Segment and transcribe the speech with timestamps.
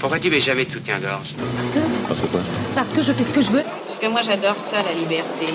[0.00, 1.78] Pourquoi tu mets jamais de soutien-gorge Parce que.
[2.08, 2.40] Parce que quoi
[2.74, 3.62] Parce que je fais ce que je veux.
[3.84, 5.46] Parce que moi j'adore ça, la liberté.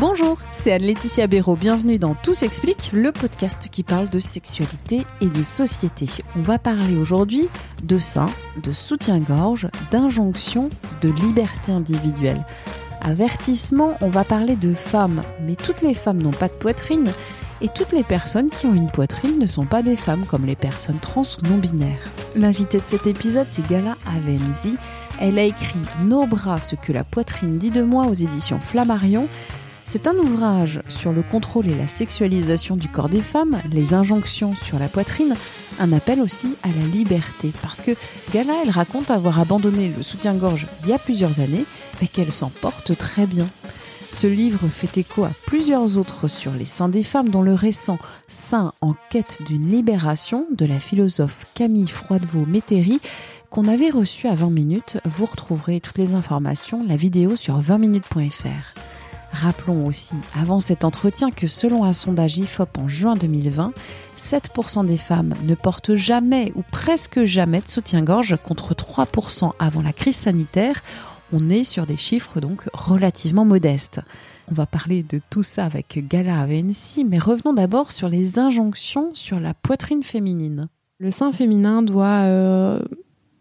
[0.00, 1.56] Bonjour, c'est Anne-Laetitia Béraud.
[1.56, 6.06] Bienvenue dans Tout s'explique, le podcast qui parle de sexualité et de société.
[6.34, 7.50] On va parler aujourd'hui
[7.82, 8.30] de seins,
[8.62, 10.70] de soutien-gorge, d'injonction,
[11.02, 12.46] de liberté individuelle.
[13.02, 17.12] Avertissement, on va parler de femmes, mais toutes les femmes n'ont pas de poitrine
[17.62, 20.56] et toutes les personnes qui ont une poitrine ne sont pas des femmes comme les
[20.56, 22.10] personnes trans ou non binaires.
[22.34, 24.76] L'invité de cet épisode, c'est Gala Avenzi.
[25.20, 29.28] Elle a écrit Nos bras, ce que la poitrine dit de moi aux éditions Flammarion.
[29.84, 34.54] C'est un ouvrage sur le contrôle et la sexualisation du corps des femmes, les injonctions
[34.54, 35.34] sur la poitrine,
[35.78, 37.52] un appel aussi à la liberté.
[37.62, 37.92] Parce que
[38.32, 41.64] Gala, elle raconte avoir abandonné le soutien-gorge il y a plusieurs années,
[42.00, 43.46] mais qu'elle s'en porte très bien.
[44.12, 47.98] Ce livre fait écho à plusieurs autres sur les seins des femmes, dont le récent
[48.28, 53.00] Seins en quête d'une libération de la philosophe Camille Froidevaux-Métairie,
[53.48, 54.98] qu'on avait reçu à 20 minutes.
[55.06, 58.74] Vous retrouverez toutes les informations, la vidéo sur 20minutes.fr.
[59.32, 63.72] Rappelons aussi, avant cet entretien, que selon un sondage IFOP en juin 2020,
[64.18, 69.94] 7% des femmes ne portent jamais ou presque jamais de soutien-gorge contre 3% avant la
[69.94, 70.82] crise sanitaire.
[71.32, 74.00] On est sur des chiffres donc relativement modestes.
[74.50, 79.14] On va parler de tout ça avec Gala Avensi, mais revenons d'abord sur les injonctions
[79.14, 80.68] sur la poitrine féminine.
[80.98, 82.80] Le sein féminin doit euh,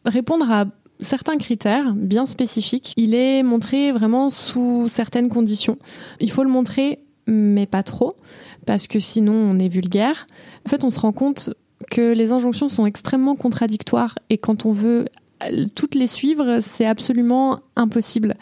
[0.05, 0.65] répondre à
[1.01, 2.93] certains critères bien spécifiques.
[2.95, 5.77] Il est montré vraiment sous certaines conditions.
[6.21, 8.15] Il faut le montrer, mais pas trop,
[8.65, 10.27] parce que sinon on est vulgaire.
[10.65, 11.49] En fait, on se rend compte
[11.89, 15.05] que les injonctions sont extrêmement contradictoires et quand on veut
[15.75, 18.35] toutes les suivre, c'est absolument impossible.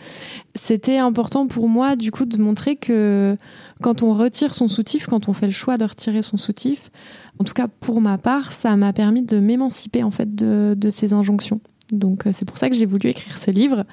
[0.55, 3.37] C'était important pour moi, du coup, de montrer que
[3.81, 6.91] quand on retire son soutif, quand on fait le choix de retirer son soutif,
[7.39, 11.13] en tout cas pour ma part, ça m'a permis de m'émanciper en fait de, ces
[11.13, 11.61] injonctions.
[11.91, 13.85] Donc c'est pour ça que j'ai voulu écrire ce livre,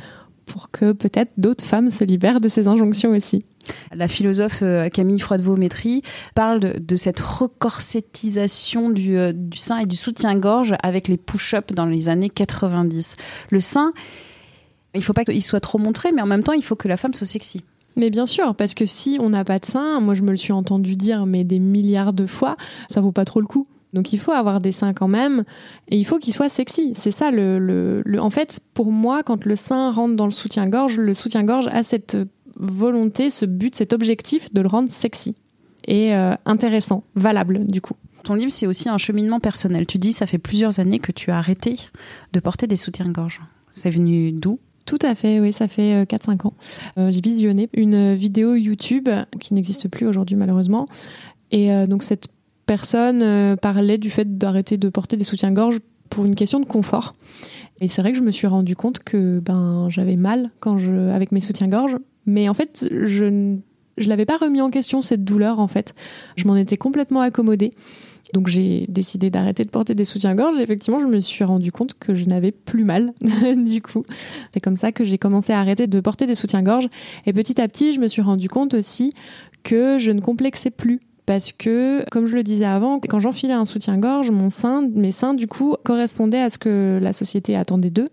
[0.47, 3.45] pour que peut-être d'autres femmes se libèrent de ces injonctions aussi.
[3.93, 4.63] La philosophe
[4.93, 6.03] Camille Froidevaux-Métry
[6.35, 11.87] parle de, de, cette recorsetisation du, du, sein et du soutien-gorge avec les push-ups dans
[11.87, 13.17] les années 90.
[13.51, 13.93] Le sein,
[14.95, 16.89] il ne faut pas qu'il soit trop montré, mais en même temps, il faut que
[16.89, 17.63] la femme soit sexy.
[17.97, 20.37] Mais bien sûr, parce que si on n'a pas de sein, moi je me le
[20.37, 22.57] suis entendu dire mais des milliards de fois,
[22.91, 23.67] ça vaut pas trop le coup.
[23.97, 25.45] Donc il faut avoir des seins quand même,
[25.89, 26.93] et il faut qu'ils soient sexy.
[26.95, 30.31] C'est ça le, le, le, En fait, pour moi, quand le sein rentre dans le
[30.31, 32.19] soutien-gorge, le soutien-gorge a cette
[32.59, 35.35] volonté, ce but, cet objectif de le rendre sexy
[35.87, 37.95] et euh, intéressant, valable du coup.
[38.23, 39.87] Ton livre, c'est aussi un cheminement personnel.
[39.87, 41.77] Tu dis, ça fait plusieurs années que tu as arrêté
[42.35, 43.41] de porter des soutiens-gorge.
[43.71, 44.59] C'est venu d'où?
[44.85, 46.55] Tout à fait, oui, ça fait 4-5 ans.
[46.99, 49.09] Euh, j'ai visionné une vidéo YouTube
[49.41, 50.87] qui n'existe plus aujourd'hui malheureusement.
[51.51, 52.29] Et euh, donc cette
[52.67, 55.79] personne euh, parlait du fait d'arrêter de porter des soutiens-gorge
[56.11, 57.15] pour une question de confort.
[57.81, 61.11] Et c'est vrai que je me suis rendu compte que ben j'avais mal quand je
[61.11, 63.57] avec mes soutiens-gorge, mais en fait je ne
[63.99, 65.95] je l'avais pas remis en question cette douleur en fait.
[66.37, 67.73] Je m'en étais complètement accommodée.
[68.33, 70.59] Donc j'ai décidé d'arrêter de porter des soutiens-gorge.
[70.59, 73.13] Effectivement, je me suis rendu compte que je n'avais plus mal.
[73.57, 74.05] du coup,
[74.53, 76.89] c'est comme ça que j'ai commencé à arrêter de porter des soutiens-gorge.
[77.25, 79.13] Et petit à petit, je me suis rendu compte aussi
[79.63, 83.65] que je ne complexais plus parce que, comme je le disais avant, quand j'enfilais un
[83.65, 88.09] soutien-gorge, mon sein, mes seins, du coup, correspondaient à ce que la société attendait d'eux.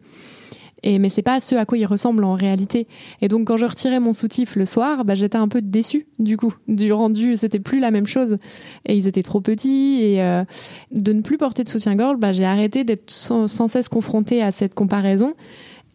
[0.84, 2.88] Et, mais c'est pas ce à quoi ils ressemblent en réalité.
[3.22, 6.36] Et donc quand je retirais mon soutif le soir, bah, j'étais un peu déçue du
[6.36, 7.38] coup du rendu.
[7.38, 8.38] C'était plus la même chose.
[8.86, 10.00] Et ils étaient trop petits.
[10.02, 10.44] Et euh,
[10.92, 14.74] de ne plus porter de soutien-gorge, bah, j'ai arrêté d'être sans, cesse confrontée à cette
[14.74, 15.36] comparaison.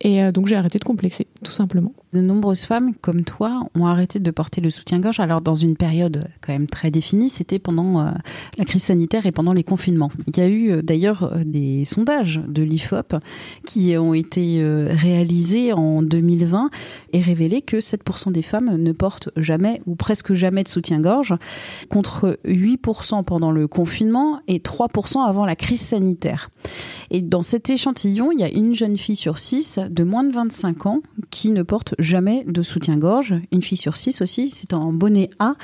[0.00, 1.93] Et euh, donc j'ai arrêté de complexer, tout simplement.
[2.12, 5.20] De nombreuses femmes comme toi ont arrêté de porter le soutien-gorge.
[5.20, 8.11] Alors dans une période quand même très définie, c'était pendant euh,
[8.56, 10.11] la crise sanitaire et pendant les confinements.
[10.26, 13.17] Il y a eu euh, d'ailleurs euh, des sondages de l'IFOP
[13.64, 16.70] qui ont été réalisés en 2020
[17.12, 21.35] et révélé que 7% des femmes ne portent jamais ou presque jamais de soutien-gorge,
[21.88, 26.50] contre 8% pendant le confinement et 3% avant la crise sanitaire.
[27.11, 30.32] Et dans cet échantillon, il y a une jeune fille sur six de moins de
[30.32, 33.34] 25 ans qui ne portent jamais de soutien-gorge.
[33.52, 35.54] Une fille sur six aussi, c'est en bonnet A.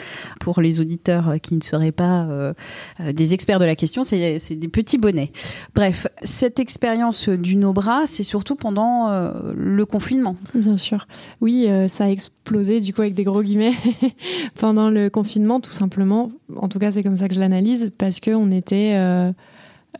[0.40, 2.54] Pour les auditeurs qui ne seraient pas euh,
[3.00, 5.32] euh, des experts de la question, c'est des petits bonnets.
[5.74, 10.36] Bref, cette expérience du no-bras, c'est surtout pendant euh, le confinement.
[10.54, 11.06] Bien sûr.
[11.40, 13.74] Oui, ça a explosé du coup avec des gros guillemets
[14.58, 16.30] pendant le confinement, tout simplement.
[16.56, 18.96] En tout cas, c'est comme ça que je l'analyse, parce qu'on était...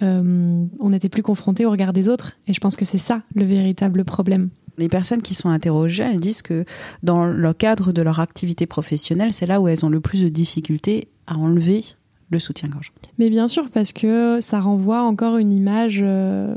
[0.01, 2.33] on n'était plus confronté au regard des autres.
[2.47, 4.51] Et je pense que c'est ça le véritable problème.
[4.79, 6.65] Les personnes qui sont interrogées, elles disent que
[7.03, 10.29] dans le cadre de leur activité professionnelle, c'est là où elles ont le plus de
[10.29, 11.85] difficultés à enlever
[12.31, 12.93] le soutien-gorge.
[13.19, 16.57] Mais bien sûr, parce que ça renvoie encore une image euh,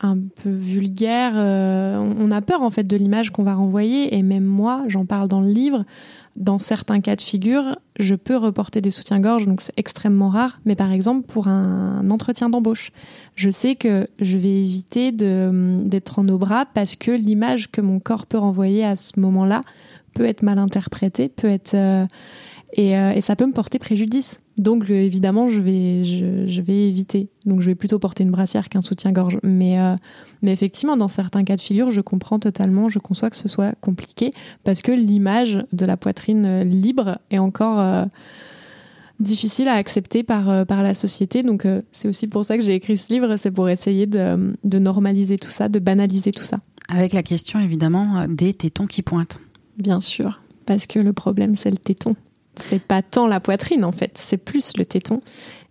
[0.00, 1.32] un peu vulgaire.
[1.36, 5.04] Euh, on a peur en fait de l'image qu'on va renvoyer, et même moi, j'en
[5.04, 5.84] parle dans le livre.
[6.36, 10.58] Dans certains cas de figure, je peux reporter des soutiens-gorge, donc c'est extrêmement rare.
[10.64, 12.90] Mais par exemple, pour un entretien d'embauche,
[13.36, 18.00] je sais que je vais éviter d'être en nos bras parce que l'image que mon
[18.00, 19.62] corps peut renvoyer à ce moment-là
[20.14, 22.06] peut être mal interprétée, peut être euh,
[22.78, 24.40] euh, et, ça peut me porter préjudice.
[24.58, 27.28] Donc euh, évidemment, je vais, je, vais éviter.
[27.46, 29.38] Donc je vais plutôt porter une brassière qu'un soutien-gorge.
[29.42, 29.96] Mais, euh,
[30.42, 33.74] mais effectivement, dans certains cas de figure, je comprends totalement, je conçois que ce soit
[33.80, 34.32] compliqué
[34.64, 38.06] parce que l'image de la poitrine libre est encore
[39.20, 41.42] difficile à accepter par, par la société.
[41.42, 44.78] Donc c'est aussi pour ça que j'ai écrit ce livre, c'est pour essayer de, de
[44.78, 46.58] normaliser tout ça, de banaliser tout ça.
[46.88, 49.40] Avec la question évidemment des tétons qui pointent.
[49.78, 52.14] Bien sûr, parce que le problème c'est le téton
[52.56, 55.20] c'est pas tant la poitrine en fait, c'est plus le téton.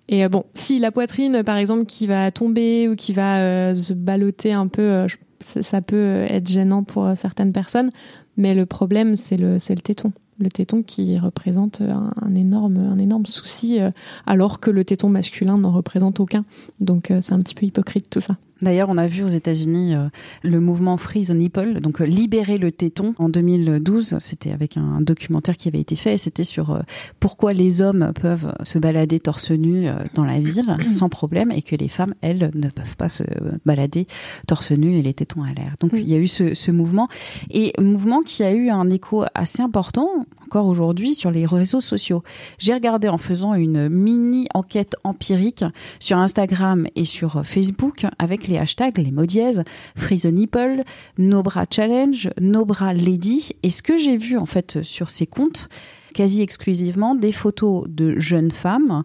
[0.10, 3.74] Et euh, bon, si la poitrine, par exemple, qui va tomber ou qui va euh,
[3.74, 5.08] se balloter un peu, euh,
[5.40, 7.90] ça, peut être gênant pour certaines personnes.
[8.38, 10.12] Mais le problème, c'est le, le téton.
[10.40, 13.78] Le téton qui représente un, énorme, un énorme souci,
[14.26, 16.44] alors que le téton masculin n'en représente aucun.
[16.80, 18.38] Donc c'est un petit peu hypocrite tout ça.
[18.64, 20.08] D'ailleurs, on a vu aux États-Unis euh,
[20.42, 24.18] le mouvement Free the Nipple, donc euh, libérer le téton en 2012.
[24.20, 26.18] C'était avec un documentaire qui avait été fait.
[26.18, 26.80] C'était sur euh,
[27.20, 31.76] pourquoi les hommes peuvent se balader torse nu dans la ville sans problème et que
[31.76, 33.24] les femmes, elles, ne peuvent pas se
[33.66, 34.08] balader
[34.48, 35.76] torse nu et les tétons à l'air.
[35.80, 37.08] Donc il y a eu ce, ce mouvement
[37.52, 42.24] et mouvement qui a eu un écho assez important encore aujourd'hui sur les réseaux sociaux.
[42.58, 45.64] J'ai regardé en faisant une mini enquête empirique
[46.00, 49.64] sur Instagram et sur Facebook avec les hashtags, les mots dièses,
[49.96, 50.84] Free the Nipple,
[51.18, 53.52] No Bra Challenge, No Bra Lady.
[53.64, 55.70] Et ce que j'ai vu en fait sur ces comptes,
[56.14, 59.04] quasi exclusivement, des photos de jeunes femmes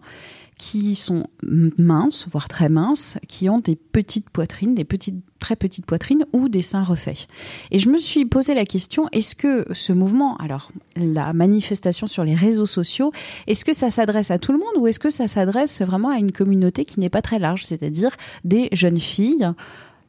[0.59, 5.85] qui sont minces, voire très minces, qui ont des petites poitrines, des petites, très petites
[5.85, 7.27] poitrines ou des seins refaits.
[7.71, 12.25] Et je me suis posé la question, est-ce que ce mouvement, alors la manifestation sur
[12.25, 13.13] les réseaux sociaux,
[13.47, 16.17] est-ce que ça s'adresse à tout le monde ou est-ce que ça s'adresse vraiment à
[16.17, 18.11] une communauté qui n'est pas très large, c'est-à-dire
[18.43, 19.49] des jeunes filles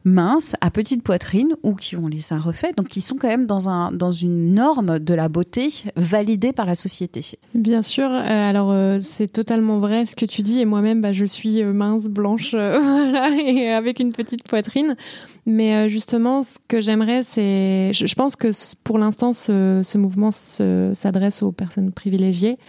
[0.03, 3.45] minces, à petite poitrine ou qui ont les seins refaits, donc qui sont quand même
[3.45, 7.23] dans, un, dans une norme de la beauté validée par la société.
[7.53, 11.13] Bien sûr, euh, alors euh, c'est totalement vrai ce que tu dis, et moi-même bah,
[11.13, 12.53] je suis euh, mince, blanche,
[13.45, 14.95] et avec une petite poitrine.
[15.47, 17.93] Mais justement, ce que j'aimerais, c'est.
[17.93, 18.49] Je, pense que
[18.83, 22.59] pour l'instant, ce, ce mouvement s'adresse aux personnes privilégiées.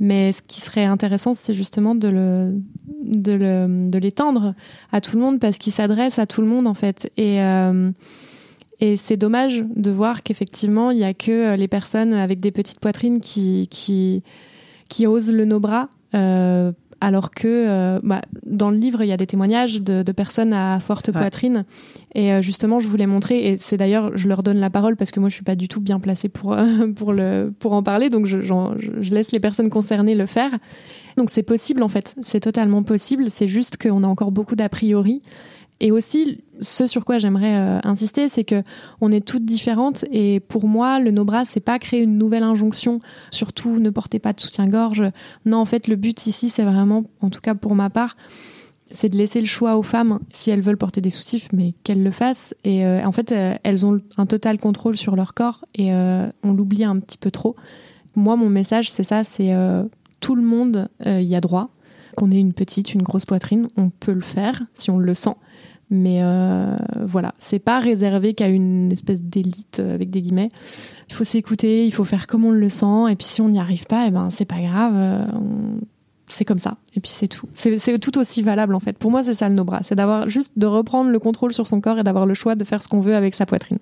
[0.00, 2.52] Mais ce qui serait intéressant, c'est justement de
[3.98, 4.54] l'étendre
[4.90, 7.10] à tout le monde parce qu'il s'adresse à tout le monde en fait.
[7.16, 7.90] Et, euh,
[8.96, 13.20] c'est dommage de voir qu'effectivement, il n'y a que les personnes avec des petites poitrines
[13.20, 13.68] qui,
[15.06, 15.88] osent le no-bras.
[16.14, 16.72] Euh,
[17.02, 20.78] alors que euh, bah, dans le livre, il y a des témoignages de, personnes à
[20.78, 21.64] forte poitrine.
[22.14, 25.10] Et euh, justement, je voulais montrer, et c'est d'ailleurs, je leur donne la parole parce
[25.10, 27.82] que moi, je suis pas du tout bien placée pour, euh, pour, le, pour en
[27.82, 30.52] parler, donc je, je laisse les personnes concernées le faire.
[31.16, 34.68] Donc c'est possible en fait, c'est totalement possible, c'est juste qu'on a encore beaucoup d'a
[34.68, 35.22] priori.
[35.82, 38.62] Et aussi, ce sur quoi j'aimerais euh, insister, c'est que
[39.00, 40.04] on est toutes différentes.
[40.12, 43.00] Et pour moi, le no bras, c'est pas créer une nouvelle injonction.
[43.32, 45.02] Surtout, ne portez pas de soutien-gorge.
[45.44, 48.16] Non, en fait, le but ici, c'est vraiment, en tout cas pour ma part,
[48.92, 52.04] c'est de laisser le choix aux femmes si elles veulent porter des soutifs, mais qu'elles
[52.04, 52.54] le fassent.
[52.62, 56.52] Et euh, en fait, euh, elles ont un total contrôle sur leur corps et on
[56.52, 57.56] l'oublie un petit peu trop.
[58.14, 59.52] Moi, mon message, c'est ça, c'est
[60.20, 61.70] tout le monde y a droit.
[62.14, 65.34] Qu'on ait une petite, une grosse poitrine, on peut le faire si on le sent.
[65.94, 70.50] Mais euh, voilà, c'est pas réservé qu'à une espèce d'élite euh, avec des guillemets.
[71.10, 73.60] Il faut s'écouter, il faut faire comme on le sent, et puis si on n'y
[73.60, 74.94] arrive pas, eh ben c'est pas grave.
[74.96, 75.26] Euh,
[76.28, 77.46] c'est comme ça, et puis c'est tout.
[77.52, 78.96] C'est tout aussi valable en fait.
[78.96, 81.66] Pour moi, c'est ça le no bras, c'est d'avoir juste de reprendre le contrôle sur
[81.66, 83.78] son corps et d'avoir le choix de faire ce qu'on veut avec sa poitrine.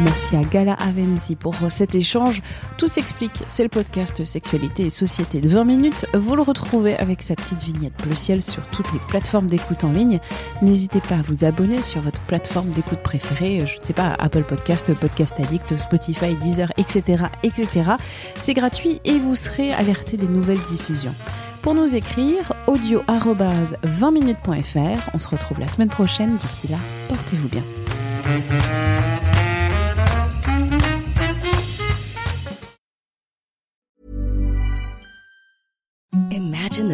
[0.00, 2.40] Merci à Gala Avenzi pour cet échange.
[2.76, 6.06] Tout s'explique, c'est le podcast Sexualité et Société de 20 minutes.
[6.14, 9.90] Vous le retrouvez avec sa petite vignette bleu ciel sur toutes les plateformes d'écoute en
[9.90, 10.20] ligne.
[10.62, 14.44] N'hésitez pas à vous abonner sur votre plateforme d'écoute préférée, je ne sais pas, Apple
[14.44, 17.24] Podcast, Podcast Addict, Spotify, Deezer, etc.
[17.42, 17.90] etc.
[18.36, 21.14] C'est gratuit et vous serez alerté des nouvelles diffusions.
[21.60, 25.10] Pour nous écrire, audio 20minutes.fr.
[25.12, 26.36] On se retrouve la semaine prochaine.
[26.36, 26.78] D'ici là,
[27.08, 27.64] portez-vous bien.